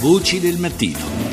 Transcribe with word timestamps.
Voci 0.00 0.40
del 0.40 0.56
mattino. 0.56 1.29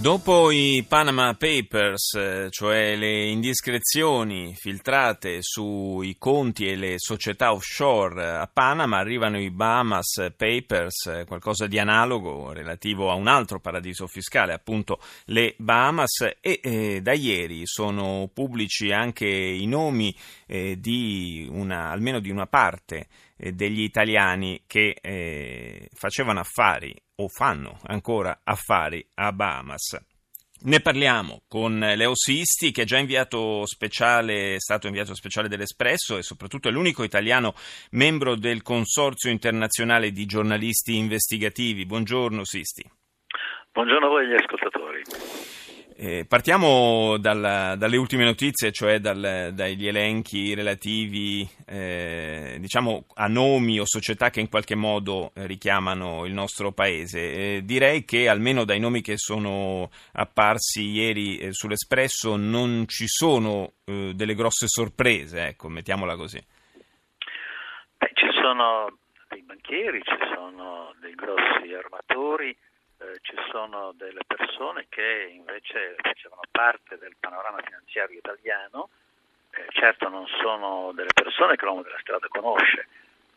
Dopo 0.00 0.50
i 0.50 0.82
Panama 0.88 1.34
Papers, 1.34 2.14
eh, 2.14 2.46
cioè 2.48 2.96
le 2.96 3.26
indiscrezioni 3.26 4.54
filtrate 4.54 5.40
sui 5.42 6.16
conti 6.16 6.66
e 6.66 6.74
le 6.74 6.94
società 6.96 7.52
offshore 7.52 8.38
a 8.38 8.50
Panama, 8.50 8.96
arrivano 8.96 9.38
i 9.38 9.50
Bahamas 9.50 10.32
Papers, 10.34 11.04
eh, 11.04 11.24
qualcosa 11.26 11.66
di 11.66 11.78
analogo 11.78 12.50
relativo 12.54 13.10
a 13.10 13.14
un 13.14 13.26
altro 13.26 13.60
paradiso 13.60 14.06
fiscale, 14.06 14.54
appunto 14.54 15.02
le 15.26 15.54
Bahamas, 15.58 16.22
e 16.40 16.60
eh, 16.62 17.00
da 17.02 17.12
ieri 17.12 17.66
sono 17.66 18.30
pubblici 18.32 18.92
anche 18.92 19.28
i 19.28 19.66
nomi 19.66 20.16
eh, 20.46 20.80
di 20.80 21.46
una, 21.50 21.90
almeno 21.90 22.20
di 22.20 22.30
una 22.30 22.46
parte 22.46 23.06
eh, 23.36 23.52
degli 23.52 23.82
italiani 23.82 24.62
che 24.66 24.96
facevano 25.92 26.40
affari 26.40 26.96
o 27.20 27.28
fanno 27.28 27.78
ancora 27.86 28.40
affari 28.44 29.06
a 29.14 29.32
Bahamas. 29.32 29.98
Ne 30.62 30.80
parliamo 30.80 31.42
con 31.48 31.78
Leo 31.78 32.14
Sisti 32.14 32.70
che 32.70 32.82
è 32.82 32.84
già 32.84 32.98
inviato 32.98 33.64
speciale, 33.64 34.56
è 34.56 34.58
stato 34.58 34.86
inviato 34.86 35.14
speciale 35.14 35.48
dell'Espresso 35.48 36.18
e 36.18 36.22
soprattutto 36.22 36.68
è 36.68 36.70
l'unico 36.70 37.02
italiano 37.02 37.54
membro 37.92 38.36
del 38.36 38.62
Consorzio 38.62 39.30
internazionale 39.30 40.10
di 40.12 40.26
giornalisti 40.26 40.96
investigativi. 40.96 41.86
Buongiorno 41.86 42.44
Sisti. 42.44 42.84
Buongiorno 43.72 44.06
a 44.06 44.08
voi 44.10 44.26
gli 44.26 44.34
ascoltatori. 44.34 45.59
Eh, 46.02 46.24
partiamo 46.26 47.18
dalla, 47.18 47.76
dalle 47.76 47.98
ultime 47.98 48.24
notizie, 48.24 48.72
cioè 48.72 49.00
dal, 49.00 49.50
dagli 49.52 49.86
elenchi 49.86 50.54
relativi 50.54 51.46
eh, 51.66 52.56
diciamo, 52.58 53.04
a 53.16 53.26
nomi 53.26 53.78
o 53.78 53.84
società 53.84 54.30
che 54.30 54.40
in 54.40 54.48
qualche 54.48 54.74
modo 54.74 55.32
richiamano 55.34 56.24
il 56.24 56.32
nostro 56.32 56.72
paese. 56.72 57.18
Eh, 57.18 57.64
direi 57.64 58.06
che 58.06 58.30
almeno 58.30 58.64
dai 58.64 58.80
nomi 58.80 59.02
che 59.02 59.18
sono 59.18 59.90
apparsi 60.12 60.88
ieri 60.88 61.36
eh, 61.36 61.52
sull'Espresso 61.52 62.34
non 62.36 62.86
ci 62.88 63.06
sono 63.06 63.72
eh, 63.84 64.12
delle 64.14 64.34
grosse 64.34 64.68
sorprese, 64.68 65.48
ecco, 65.48 65.68
mettiamola 65.68 66.16
così. 66.16 66.42
Beh, 67.98 68.10
ci 68.14 68.28
sono 68.40 68.96
dei 69.28 69.42
banchieri, 69.42 70.00
ci 70.02 70.16
sono 70.34 70.94
dei 70.98 71.14
grossi 71.14 71.74
armatori 71.74 72.56
eh, 73.00 73.18
ci 73.22 73.34
sono 73.50 73.92
delle 73.96 74.20
persone 74.26 74.86
che 74.88 75.32
invece 75.32 75.94
facevano 75.96 76.42
parte 76.50 76.98
del 76.98 77.16
panorama 77.18 77.62
finanziario 77.62 78.18
italiano, 78.18 78.90
eh, 79.50 79.66
certo 79.70 80.08
non 80.08 80.26
sono 80.40 80.92
delle 80.92 81.12
persone 81.14 81.56
che 81.56 81.64
l'uomo 81.64 81.82
della 81.82 81.98
strada 82.00 82.28
conosce, 82.28 82.86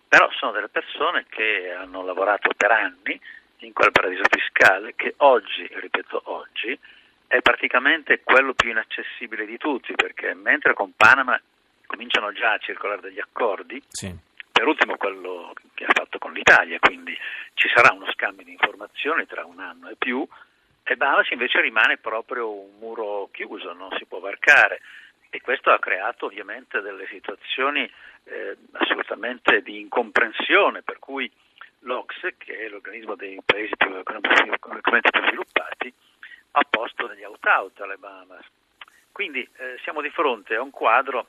però 0.07 0.29
sono 0.31 0.51
delle 0.51 0.67
persone 0.67 1.25
che 1.29 1.71
hanno 1.71 2.03
lavorato 2.03 2.49
per 2.55 2.71
anni 2.71 3.19
in 3.59 3.73
quel 3.73 3.91
paradiso 3.91 4.23
fiscale 4.29 4.93
che 4.95 5.13
oggi, 5.17 5.67
ripeto 5.71 6.23
oggi, 6.25 6.77
è 7.27 7.41
praticamente 7.41 8.21
quello 8.21 8.53
più 8.53 8.69
inaccessibile 8.69 9.45
di 9.45 9.57
tutti, 9.57 9.93
perché 9.95 10.33
mentre 10.33 10.73
con 10.73 10.91
Panama 10.95 11.39
cominciano 11.85 12.31
già 12.33 12.53
a 12.53 12.57
circolare 12.57 13.01
degli 13.01 13.19
accordi, 13.19 13.81
sì. 13.87 14.13
Per 14.53 14.67
ultimo 14.67 14.97
quello 14.97 15.51
che 15.73 15.83
ha 15.83 15.91
fatto 15.91 16.19
con 16.19 16.31
l'Italia, 16.31 16.77
quindi 16.79 17.17
ci 17.55 17.67
sarà 17.73 17.91
uno 17.91 18.09
scambio 18.11 18.45
di 18.45 18.51
informazioni 18.51 19.25
tra 19.25 19.43
un 19.45 19.59
anno 19.59 19.89
e 19.89 19.95
più 19.95 20.25
e 20.83 20.95
Bahamas 20.95 21.29
invece 21.31 21.59
rimane 21.59 21.97
proprio 21.97 22.51
un 22.51 22.77
muro 22.77 23.29
chiuso, 23.31 23.73
non 23.73 23.89
si 23.97 24.05
può 24.05 24.19
varcare 24.19 24.81
e 25.31 25.41
questo 25.41 25.71
ha 25.71 25.79
creato 25.79 26.27
ovviamente 26.27 26.81
delle 26.81 27.07
situazioni 27.07 27.91
eh, 28.25 28.55
assolutamente 28.73 29.63
di 29.63 29.79
incomprensione 29.79 30.83
per 30.83 30.99
cui 30.99 31.29
l'Ox, 31.79 32.35
che 32.37 32.57
è 32.57 32.67
l'organismo 32.69 33.15
dei 33.15 33.39
paesi 33.43 33.75
più 33.75 33.95
economicamente 33.95 35.09
più 35.09 35.21
sviluppati, 35.25 35.91
ha 36.51 36.61
posto 36.69 37.07
degli 37.07 37.23
out-out 37.23 37.79
alle 37.81 37.97
Bahamas. 37.97 38.45
Quindi 39.11 39.41
eh, 39.57 39.79
siamo 39.81 40.01
di 40.01 40.09
fronte 40.09 40.55
a 40.55 40.61
un 40.61 40.69
quadro 40.69 41.27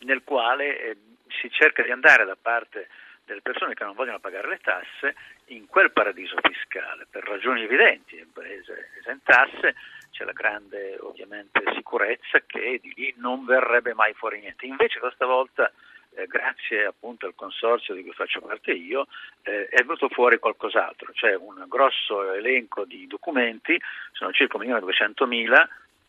nel 0.00 0.22
quale 0.24 0.80
eh, 0.80 0.96
si 1.40 1.50
cerca 1.50 1.82
di 1.82 1.90
andare 1.90 2.24
da 2.24 2.36
parte 2.40 2.88
delle 3.24 3.42
persone 3.42 3.74
che 3.74 3.84
non 3.84 3.94
vogliono 3.94 4.20
pagare 4.20 4.48
le 4.48 4.58
tasse 4.58 5.14
in 5.46 5.66
quel 5.66 5.92
paradiso 5.92 6.36
fiscale 6.40 7.06
per 7.08 7.24
ragioni 7.24 7.62
evidenti, 7.62 8.16
le 8.16 8.22
imprese 8.22 8.90
esentasse, 8.98 9.74
c'è 10.10 10.24
la 10.24 10.32
grande 10.32 10.96
ovviamente 11.00 11.62
sicurezza 11.74 12.40
che 12.46 12.80
di 12.82 12.92
lì 12.96 13.14
non 13.18 13.44
verrebbe 13.44 13.92
mai 13.92 14.14
fuori 14.14 14.40
niente. 14.40 14.66
Invece 14.66 14.98
questa 14.98 15.26
volta 15.26 15.70
eh, 16.14 16.26
grazie 16.26 16.86
appunto 16.86 17.26
al 17.26 17.34
consorzio 17.34 17.94
di 17.94 18.02
cui 18.02 18.12
faccio 18.12 18.40
parte 18.40 18.72
io, 18.72 19.06
eh, 19.42 19.68
è 19.68 19.82
venuto 19.82 20.08
fuori 20.08 20.38
qualcos'altro, 20.38 21.12
cioè 21.12 21.36
un 21.36 21.64
grosso 21.68 22.32
elenco 22.32 22.84
di 22.84 23.06
documenti, 23.06 23.78
sono 24.12 24.32
circa 24.32 24.58
1.200.000 24.58 25.66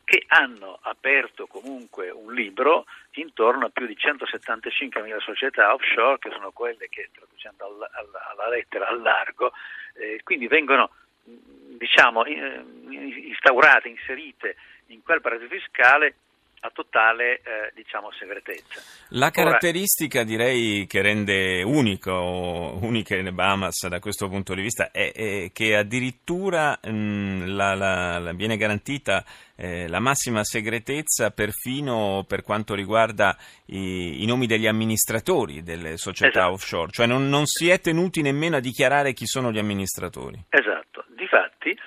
che 0.10 0.24
hanno 0.30 0.80
aperto 0.82 1.46
comunque 1.46 2.10
un 2.10 2.34
libro 2.34 2.86
intorno 3.12 3.68
a 3.68 3.70
più 3.70 3.86
di 3.86 3.96
175.000 3.96 5.20
società 5.20 5.72
offshore, 5.72 6.18
che 6.18 6.32
sono 6.32 6.50
quelle 6.50 6.90
che, 6.90 7.12
traducendo 7.14 7.66
alla, 7.68 7.88
alla, 7.94 8.28
alla 8.32 8.50
lettera 8.50 8.88
al 8.88 9.04
largo, 9.04 9.52
eh, 9.94 10.20
quindi 10.24 10.48
vengono 10.48 10.90
diciamo, 11.24 12.26
instaurate, 12.26 13.88
inserite 13.88 14.56
in 14.88 15.04
quel 15.04 15.22
paradiso 15.22 15.54
fiscale 15.54 16.16
a 16.62 16.70
totale 16.72 17.36
eh, 17.36 17.72
diciamo, 17.74 18.12
segretezza. 18.12 18.82
La 19.10 19.30
caratteristica 19.30 20.20
Ora, 20.20 20.28
direi 20.28 20.86
che 20.88 21.02
rende 21.02 21.64
unico, 21.64 22.78
uniche 22.82 23.22
le 23.22 23.32
Bahamas 23.32 23.88
da 23.88 24.00
questo 24.00 24.28
punto 24.28 24.54
di 24.54 24.62
vista 24.62 24.92
è, 24.92 25.12
è 25.12 25.52
che 25.54 25.76
addirittura 25.76 26.80
mh, 26.82 27.54
la, 27.56 27.76
la, 27.76 28.20
la 28.20 28.34
viene 28.34 28.58
garantita 28.58 29.24
eh, 29.56 29.88
la 29.88 30.00
massima 30.00 30.44
segretezza 30.44 31.32
perfino 31.32 32.26
per 32.28 32.44
quanto 32.44 32.74
riguarda 32.74 33.38
i, 33.66 34.24
i 34.24 34.26
nomi 34.26 34.48
degli 34.48 34.68
amministratori 34.68 35.64
delle 35.64 35.98
società 35.98 36.40
esatto. 36.40 36.54
offshore, 36.54 36.92
cioè 36.92 37.06
non, 37.06 37.28
non 37.28 37.46
si 37.46 37.70
è 37.70 37.80
tenuti 37.80 38.22
nemmeno 38.22 38.58
a 38.58 38.62
dichiarare 38.62 39.14
chi 39.14 39.26
sono 39.26 39.52
gli 39.52 39.60
amministratori. 39.60 40.46
Esatto, 40.50 41.06
difatti 41.16 41.78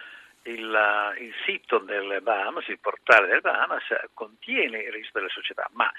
il, 0.45 1.15
il, 1.19 1.35
sito 1.45 1.79
del 1.79 2.21
Bahamas, 2.23 2.69
il 2.69 2.79
portale 2.79 3.27
del 3.27 3.41
Bahamas 3.41 3.85
contiene 4.15 4.79
il 4.79 4.93
registro 4.93 5.21
delle 5.21 5.33
società, 5.33 5.69
ma 5.73 5.91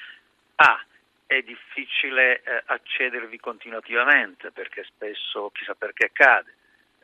A 0.55 0.83
è 1.25 1.41
difficile 1.41 2.41
eh, 2.43 2.63
accedervi 2.65 3.39
continuativamente 3.39 4.51
perché 4.51 4.83
spesso 4.83 5.49
chissà 5.53 5.73
perché 5.73 6.05
accade. 6.05 6.55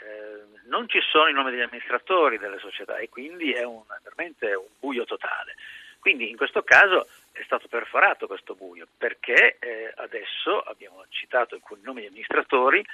Eh, 0.02 0.60
non 0.66 0.88
ci 0.88 1.00
sono 1.02 1.28
i 1.28 1.34
nomi 1.34 1.52
degli 1.52 1.62
amministratori 1.62 2.38
delle 2.38 2.60
società 2.60 2.98
e 2.98 3.10
quindi 3.10 3.52
è 3.52 3.64
un, 3.64 3.82
veramente 4.04 4.54
un 4.54 4.68
buio 4.80 5.06
totale. 5.06 5.56
Quindi 6.00 6.30
in 6.30 6.38
questo 6.38 6.64
caso 6.64 7.08
è 7.32 7.42
stato 7.44 7.68
perforato 7.68 8.28
questo 8.28 8.56
buio 8.56 8.88
perché 8.98 9.58
eh, 9.60 9.92
adesso 9.98 10.62
abbiamo 10.62 11.04
citato 11.10 11.56
alcuni 11.56 11.82
nomi 11.84 12.02
di 12.02 12.08
amministratori 12.08 12.86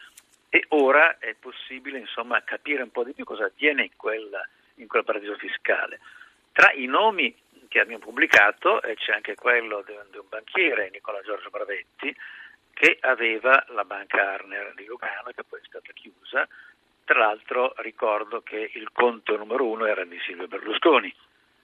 e 0.56 0.64
ora 0.70 1.18
è 1.20 1.36
possibile 1.38 2.00
insomma, 2.00 2.42
capire 2.46 2.82
un 2.82 2.90
po' 2.90 3.04
di 3.04 3.12
più 3.12 3.26
cosa 3.26 3.44
avviene 3.44 3.84
in 3.84 3.96
quel, 3.98 4.32
in 4.76 4.88
quel 4.88 5.04
paradiso 5.04 5.36
fiscale. 5.36 6.00
Tra 6.54 6.72
i 6.72 6.86
nomi 6.86 7.36
che 7.68 7.82
abbiamo 7.82 8.06
pubblicato 8.06 8.82
eh, 8.82 8.96
c'è 8.96 9.12
anche 9.12 9.36
quello 9.36 9.84
di 9.86 9.92
un, 9.92 10.06
di 10.10 10.18
un 10.18 10.30
banchiere, 10.30 10.90
Nicola 10.92 11.20
Giorgio 11.24 11.50
Bravetti, 11.50 12.16
che 12.72 12.98
aveva 13.02 13.66
la 13.72 13.84
banca 13.84 14.32
Arner 14.32 14.72
di 14.76 14.86
Lugano, 14.86 15.32
che 15.36 15.44
poi 15.44 15.60
è 15.60 15.66
stata 15.68 15.92
chiusa. 15.92 16.48
Tra 17.04 17.20
l'altro 17.20 17.74
ricordo 17.80 18.42
che 18.42 18.72
il 18.76 18.88
conto 18.94 19.36
numero 19.36 19.68
uno 19.68 19.86
era 19.86 20.06
di 20.06 20.18
Silvio 20.22 20.48
Berlusconi. 20.48 21.14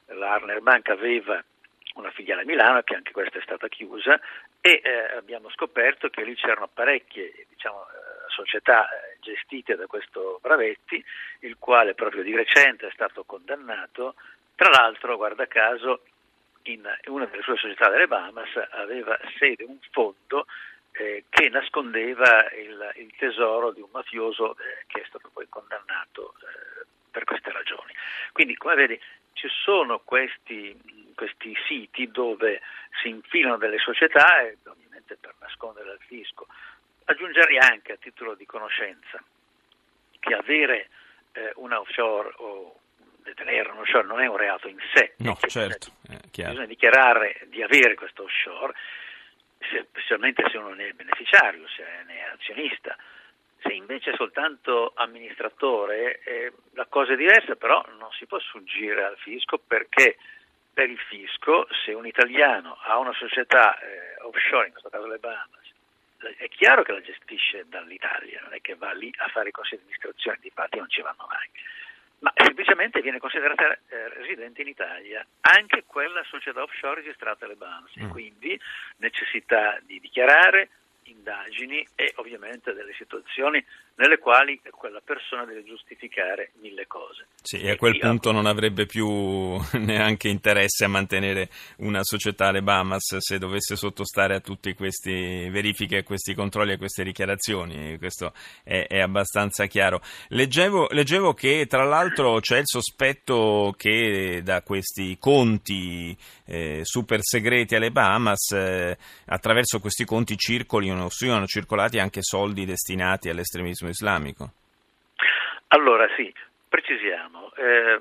L'Arner 0.08 0.60
Bank 0.60 0.90
aveva 0.90 1.42
una 1.94 2.12
filiale 2.12 2.42
a 2.42 2.46
Milano, 2.46 2.82
che 2.82 2.96
anche 2.96 3.14
questa 3.14 3.38
è 3.38 3.42
stata 3.42 3.70
chiusa, 3.70 4.20
e 4.60 4.82
eh, 4.84 5.16
abbiamo 5.16 5.50
scoperto 5.50 6.10
che 6.10 6.24
lì 6.24 6.36
c'erano 6.36 6.68
parecchie 6.68 7.46
diciamo, 7.50 7.86
società 8.32 8.88
gestite 9.20 9.76
da 9.76 9.86
questo 9.86 10.40
Bravetti, 10.42 11.04
il 11.40 11.58
quale 11.60 11.94
proprio 11.94 12.24
di 12.24 12.36
recente 12.36 12.88
è 12.88 12.92
stato 12.92 13.24
condannato, 13.24 14.16
tra 14.56 14.70
l'altro, 14.70 15.18
guarda 15.18 15.48
caso, 15.48 16.02
in 16.64 16.88
una 17.06 17.26
delle 17.26 17.42
sue 17.42 17.58
società 17.58 17.90
delle 17.90 18.08
Bahamas 18.08 18.50
aveva 18.72 19.18
sede 19.38 19.64
un 19.64 19.80
fondo 19.92 20.46
eh, 20.92 21.26
che 21.30 21.50
nascondeva 21.50 22.52
il, 22.52 22.92
il, 22.98 23.12
tesoro 23.18 23.72
di 23.72 23.82
un 23.82 23.90
mafioso 23.92 24.54
eh, 24.58 24.84
che 24.88 25.02
è 25.02 25.06
stato 25.08 25.30
poi 25.34 25.48
condannato 25.50 26.34
eh, 26.42 26.86
per 27.10 27.24
queste 27.24 27.52
ragioni. 27.52 27.94
Quindi, 28.34 28.56
come 28.56 28.76
vedi, 28.76 29.00
ci 29.34 29.48
sono 29.48 30.00
questi, 30.00 30.78
questi 31.16 31.56
siti 31.68 32.12
dove 32.12 32.62
si 33.02 33.10
infilano 33.10 33.58
delle 33.58 33.80
società, 33.80 34.42
ovviamente 34.66 35.18
per 35.20 35.34
nascondere 35.40 35.90
al 35.90 36.00
fisco, 36.06 36.46
Aggiungerei 37.06 37.58
anche 37.58 37.94
a 37.94 37.98
titolo 37.98 38.36
di 38.36 38.46
conoscenza 38.46 39.22
che 40.20 40.34
avere 40.34 40.90
eh, 41.34 41.52
una 41.56 41.80
offshore 41.80 42.32
o 42.38 42.80
detenere 43.24 43.70
un 43.70 43.80
offshore 43.80 44.08
non 44.08 44.22
è 44.22 44.28
un 44.28 44.38
reato 44.38 44.68
in 44.68 44.78
sé. 44.94 45.14
No, 45.18 45.38
certo. 45.48 45.92
Bisogna, 46.02 46.50
bisogna 46.50 46.66
dichiarare 46.66 47.42
di 47.48 47.62
avere 47.62 47.96
questo 47.96 48.24
offshore, 48.24 48.74
specialmente 49.60 50.44
se 50.50 50.58
uno 50.58 50.74
ne 50.74 50.90
è 50.90 50.94
beneficiario, 50.94 51.68
se 51.68 51.84
ne 52.06 52.18
è 52.18 52.32
azionista. 52.34 52.96
Se 53.62 53.74
invece 53.74 54.12
è 54.12 54.16
soltanto 54.16 54.94
amministratore, 54.96 56.22
eh, 56.24 56.52
la 56.74 56.88
cosa 56.88 57.14
è 57.14 57.16
diversa, 57.16 57.56
però 57.56 57.86
non 58.00 58.10
si 58.18 58.26
può 58.26 58.40
sfuggire 58.40 59.04
al 59.04 59.18
fisco 59.18 59.60
perché 59.60 60.18
per 60.74 60.90
il 60.90 60.98
fisco, 60.98 61.68
se 61.86 61.94
un 61.94 62.08
italiano 62.08 62.78
ha 62.82 62.98
una 62.98 63.14
società 63.14 63.78
eh, 63.80 64.16
offshore, 64.22 64.68
in 64.68 64.72
questo 64.72 64.90
caso 64.90 65.06
le 65.06 65.20
Bahamas, 65.20 65.61
è 66.38 66.48
chiaro 66.50 66.84
che 66.84 66.92
la 66.92 67.02
gestisce 67.02 67.66
dall'Italia, 67.68 68.42
non 68.44 68.54
è 68.54 68.62
che 68.62 68.76
va 68.76 68.92
lì 68.92 69.12
a 69.18 69.28
fare 69.30 69.50
i 69.50 69.52
consigli 69.52 69.80
di 69.80 69.84
amministrazione, 69.84 70.38
di 70.42 70.52
fatti 70.54 70.78
non 70.78 70.90
ci 70.90 71.02
vanno 71.02 71.28
mai, 71.28 71.50
ma 72.20 72.32
semplicemente 72.36 73.02
viene 73.02 73.20
considerata 73.20 73.74
eh, 73.74 74.10
residente 74.10 74.62
in 74.62 74.68
Italia 74.68 75.26
anche 75.42 75.84
quella 75.86 76.24
società 76.24 76.62
offshore 76.62 77.02
registrata 77.02 77.46
alle 77.46 77.56
Bahamas, 77.56 77.92
mm. 78.00 78.10
quindi 78.10 78.60
necessità 78.98 79.80
di 79.84 80.00
dichiarare 80.00 80.70
indagini 81.04 81.86
e 81.96 82.14
ovviamente 82.16 82.74
delle 82.74 82.94
situazioni 82.98 83.64
nelle 83.96 84.18
quali 84.18 84.60
quella 84.72 85.02
persona 85.04 85.46
deve 85.46 85.64
giustificare 85.64 86.52
mille 86.60 86.88
cose. 86.88 87.28
Sì, 87.42 87.60
e 87.60 87.72
a 87.72 87.76
quel 87.76 88.00
punto 88.00 88.32
non 88.32 88.48
avrebbe 88.48 88.86
più 88.86 89.08
neanche 89.78 90.28
interesse 90.28 90.86
a 90.86 90.88
mantenere 90.88 91.50
una 91.78 92.04
società 92.04 92.48
alle 92.48 92.64
Bahamas 92.64 93.18
se 93.18 93.38
dovesse 93.38 93.76
sottostare 93.76 94.36
a 94.36 94.40
tutte 94.40 94.74
queste 94.74 95.50
verifiche, 95.52 95.98
a 95.98 96.04
questi 96.04 96.34
controlli, 96.34 96.74
a 96.74 96.78
queste 96.78 97.04
dichiarazioni. 97.04 97.98
Questo 98.00 98.34
è, 98.64 98.88
è 98.88 99.00
abbastanza 99.00 99.66
chiaro. 99.68 100.02
Leggevo, 100.30 100.88
leggevo, 100.90 101.34
che 101.34 101.68
tra 101.68 101.84
l'altro 101.84 102.40
c'è 102.40 102.58
il 102.58 102.68
sospetto 102.68 103.74
che 103.78 104.42
da 104.44 104.64
questi 104.64 105.18
conti 105.20 106.18
eh, 106.46 106.82
super 106.84 107.20
segreti 107.22 107.76
alle 107.76 107.92
Bahamas, 107.92 108.52
eh, 108.52 108.98
attraverso 109.26 109.80
questi 109.80 110.06
conti 110.06 110.38
circolino, 110.38 110.91
siano 111.10 111.46
circolati 111.46 112.00
anche 112.00 112.22
soldi 112.22 112.66
destinati 112.66 113.30
all'estremismo 113.30 113.90
islamico? 113.90 114.52
Allora 115.68 116.08
sì, 116.16 116.34
precisiamo. 116.68 117.54
Eh, 117.56 118.00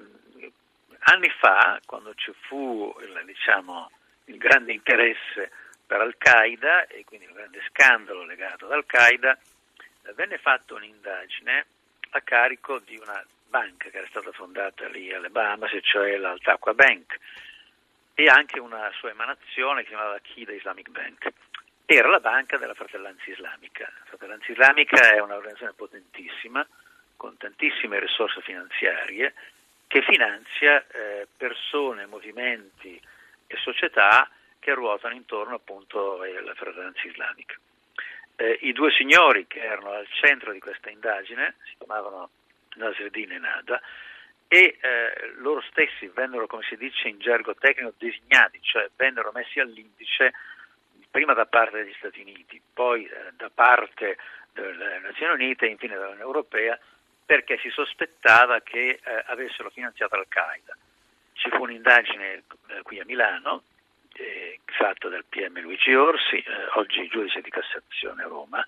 anni 1.00 1.30
fa, 1.38 1.80
quando 1.86 2.14
ci 2.14 2.32
fu 2.48 2.94
diciamo, 3.24 3.90
il 4.24 4.36
grande 4.38 4.72
interesse 4.72 5.50
per 5.86 6.00
Al-Qaeda 6.00 6.86
e 6.86 7.04
quindi 7.04 7.26
il 7.26 7.32
grande 7.32 7.60
scandalo 7.68 8.24
legato 8.24 8.66
ad 8.66 8.72
Al-Qaeda, 8.72 9.32
eh, 9.32 10.12
venne 10.14 10.38
fatta 10.38 10.74
un'indagine 10.74 11.66
a 12.10 12.20
carico 12.20 12.78
di 12.80 12.96
una 12.96 13.24
banca 13.48 13.88
che 13.88 13.98
era 13.98 14.06
stata 14.06 14.30
fondata 14.32 14.88
lì 14.88 15.12
alle 15.12 15.28
Bahamas, 15.28 15.76
cioè 15.82 16.16
l'Altaqua 16.16 16.74
Bank, 16.74 17.18
e 18.14 18.26
anche 18.26 18.60
una 18.60 18.90
sua 18.94 19.10
emanazione 19.10 19.82
che 19.82 19.88
si 19.88 19.94
chiamava 19.94 20.18
Kida 20.18 20.52
Islamic 20.52 20.90
Bank 20.90 21.30
era 21.94 22.08
la 22.08 22.20
banca 22.20 22.56
della 22.56 22.74
Fratellanza 22.74 23.30
Islamica. 23.30 23.84
La 23.84 24.04
Fratellanza 24.06 24.52
Islamica 24.52 25.12
è 25.12 25.20
un'organizzazione 25.20 25.72
potentissima, 25.74 26.66
con 27.16 27.36
tantissime 27.36 27.98
risorse 27.98 28.40
finanziarie, 28.42 29.34
che 29.86 30.02
finanzia 30.02 30.86
eh, 30.86 31.26
persone, 31.36 32.06
movimenti 32.06 33.00
e 33.46 33.56
società 33.56 34.30
che 34.60 34.72
ruotano 34.74 35.14
intorno 35.14 35.56
appunto 35.56 36.22
alla 36.22 36.54
Fratellanza 36.54 37.06
Islamica. 37.06 37.56
Eh, 38.36 38.58
I 38.62 38.72
due 38.72 38.92
signori 38.92 39.46
che 39.46 39.60
erano 39.60 39.90
al 39.90 40.06
centro 40.08 40.52
di 40.52 40.60
questa 40.60 40.90
indagine 40.90 41.56
si 41.64 41.74
chiamavano 41.78 42.30
Nasreddin 42.76 43.32
e 43.32 43.38
Nada 43.38 43.80
e 44.46 44.78
eh, 44.80 45.32
loro 45.36 45.60
stessi 45.62 46.06
vennero, 46.08 46.46
come 46.46 46.62
si 46.68 46.76
dice 46.76 47.08
in 47.08 47.18
gergo 47.18 47.54
tecnico, 47.54 47.94
designati, 47.98 48.60
cioè 48.62 48.88
vennero 48.96 49.30
messi 49.32 49.60
all'indice 49.60 50.32
prima 51.10 51.34
da 51.34 51.46
parte 51.46 51.82
degli 51.82 51.94
Stati 51.98 52.20
Uniti, 52.20 52.60
poi 52.72 53.04
eh, 53.04 53.32
da 53.36 53.50
parte 53.52 54.16
delle 54.52 54.98
Nazioni 55.00 55.34
Unite 55.34 55.66
e 55.66 55.70
infine 55.70 55.94
dell'Unione 55.94 56.22
Europea 56.22 56.78
perché 57.24 57.58
si 57.58 57.70
sospettava 57.70 58.60
che 58.60 58.98
eh, 59.02 59.24
avessero 59.26 59.70
finanziato 59.70 60.16
Al-Qaeda. 60.16 60.76
Ci 61.34 61.48
fu 61.50 61.62
un'indagine 61.62 62.42
eh, 62.68 62.82
qui 62.82 62.98
a 62.98 63.04
Milano 63.04 63.62
eh, 64.14 64.58
fatta 64.64 65.08
dal 65.08 65.24
PM 65.28 65.60
Luigi 65.60 65.94
Orsi, 65.94 66.36
eh, 66.36 66.44
oggi 66.74 67.06
giudice 67.08 67.40
di 67.40 67.50
Cassazione 67.50 68.24
a 68.24 68.26
Roma, 68.26 68.64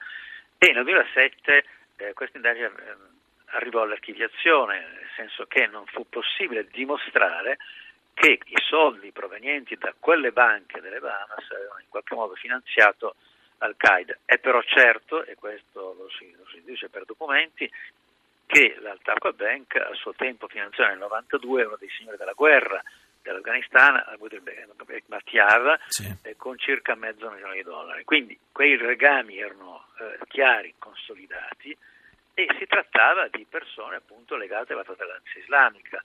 e 0.59 0.73
nel 0.73 0.85
2007 0.85 1.65
eh, 1.97 2.13
questa 2.13 2.37
indagine 2.37 2.71
arrivò 3.47 3.83
all'archiviazione, 3.83 4.79
nel 4.79 5.11
senso 5.17 5.47
che 5.47 5.67
non 5.67 5.85
fu 5.87 6.09
possibile 6.09 6.69
dimostrare 6.69 7.59
che 8.23 8.39
i 8.45 8.63
soldi 8.69 9.11
provenienti 9.11 9.75
da 9.75 9.93
quelle 9.99 10.31
banche 10.31 10.81
delle 10.81 11.01
Bahamas 11.01 11.51
avevano 11.51 11.81
in 11.81 11.89
qualche 11.89 12.15
modo 12.15 12.35
finanziato 12.35 13.17
Al-Qaeda. 13.59 14.19
È 14.25 14.39
però 14.39 14.63
certo, 14.63 15.25
e 15.25 15.35
questo 15.35 15.97
lo 15.99 16.09
si, 16.17 16.33
lo 16.37 16.47
si 16.47 16.63
dice 16.65 16.89
per 16.89 17.05
documenti, 17.05 17.69
che 18.47 18.77
l'Al-Taqwa 18.79 19.33
Bank 19.33 19.75
a 19.75 19.93
suo 19.95 20.15
tempo 20.15 20.47
finanziò 20.47 20.87
nel 20.87 20.99
92 20.99 21.65
uno 21.65 21.77
dei 21.77 21.89
signori 21.89 22.17
della 22.17 22.35
guerra 22.35 22.81
dell'Afghanistan, 23.23 23.97
Abu 24.07 24.29
Bakhtiar, 25.07 25.81
sì. 25.89 26.17
eh, 26.23 26.37
con 26.37 26.57
circa 26.59 26.95
mezzo 26.95 27.29
milione 27.29 27.57
di 27.57 27.63
dollari. 27.63 28.05
Quindi 28.05 28.39
quei 28.53 28.77
legami 28.77 29.39
erano 29.39 29.87
eh, 29.99 30.19
chiari, 30.29 30.75
consolidati 30.79 31.77
e 32.35 32.47
si 32.57 32.67
trattava 32.67 33.27
di 33.27 33.45
persone 33.49 33.97
appunto 33.97 34.37
legate 34.37 34.75
alla 34.75 34.85
fratellanza 34.85 35.39
islamica. 35.41 36.01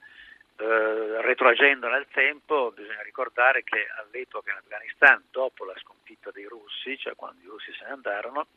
Eh, 0.59 1.21
retroagendo 1.21 1.87
nel 1.87 2.07
tempo, 2.11 2.71
bisogna 2.75 3.03
ricordare 3.03 3.63
che 3.63 3.85
all'epoca 3.95 4.51
in 4.51 4.57
Afghanistan, 4.57 5.21
dopo 5.29 5.65
la 5.65 5.75
sconfitta 5.77 6.31
dei 6.31 6.45
russi, 6.45 6.97
cioè 6.97 7.13
quando 7.15 7.43
i 7.43 7.47
russi 7.47 7.71
se 7.73 7.85
ne 7.85 7.91
andarono, 7.91 8.47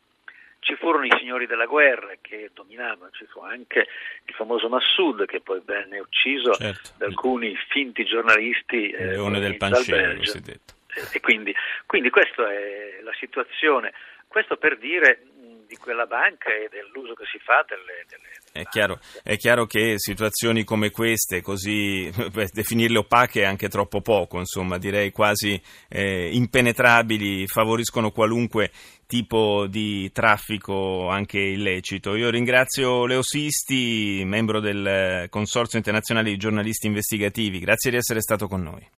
ci 0.61 0.77
furono 0.77 1.05
i 1.05 1.15
signori 1.19 1.47
della 1.47 1.67
guerra 1.67 2.15
che 2.23 2.51
dominavano, 2.55 3.11
ci 3.11 3.27
fu 3.27 3.41
anche 3.41 3.87
il 4.25 4.35
famoso 4.35 4.69
Massoud 4.71 5.27
che 5.27 5.41
poi 5.41 5.61
venne 5.63 5.99
ucciso 5.99 6.55
certo. 6.55 6.91
da 6.97 7.05
alcuni 7.05 7.55
finti 7.69 8.05
giornalisti. 8.05 8.91
Eh, 8.91 9.07
leone 9.07 9.41
del 9.41 9.59
pancino, 9.59 10.17
cosiddetto. 10.17 10.75
E 11.13 11.21
quindi, 11.21 11.55
quindi 11.85 12.09
questa 12.09 12.51
è 12.51 13.01
la 13.03 13.13
situazione. 13.19 13.93
Questo 14.27 14.57
per 14.57 14.79
dire 14.79 15.23
di 15.71 15.77
quella 15.77 16.07
banca 16.07 16.51
e 16.51 16.69
dell'uso 16.69 17.15
che 17.15 17.25
si 17.31 17.39
fa 17.39 17.65
delle, 17.69 18.05
delle 18.09 18.31
è 18.53 18.65
chiaro, 18.65 18.99
è 19.23 19.37
chiaro, 19.37 19.67
che 19.67 19.95
situazioni 19.97 20.65
come 20.65 20.91
queste, 20.91 21.41
così 21.41 22.11
beh, 22.33 22.49
definirle 22.53 22.99
opache 22.99 23.43
è 23.43 23.45
anche 23.45 23.69
troppo 23.69 24.01
poco, 24.01 24.39
insomma, 24.39 24.77
direi 24.77 25.13
quasi 25.13 25.61
eh, 25.89 26.31
impenetrabili, 26.33 27.47
favoriscono 27.47 28.11
qualunque 28.11 28.73
tipo 29.07 29.67
di 29.69 30.11
traffico 30.11 31.09
anche 31.09 31.39
illecito. 31.39 32.17
Io 32.17 32.31
ringrazio 32.31 33.07
Leo 33.07 33.23
Sisti, 33.23 34.23
membro 34.25 34.59
del 34.59 35.29
Consorzio 35.31 35.79
Internazionale 35.79 36.31
di 36.31 36.37
Giornalisti 36.37 36.89
Investigativi, 36.89 37.61
grazie 37.61 37.93
di 37.93 37.97
essere 37.99 38.21
stato 38.21 38.49
con 38.49 38.63
noi. 38.63 38.85